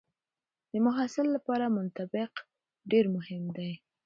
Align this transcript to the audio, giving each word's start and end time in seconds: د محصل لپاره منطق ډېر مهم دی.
د 0.71 0.73
محصل 0.85 1.27
لپاره 1.35 1.65
منطق 1.77 2.13
ډېر 2.91 3.05
مهم 3.15 3.43
دی. 3.57 3.71